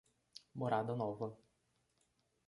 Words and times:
Morada 0.55 0.95
Nova 0.95 1.29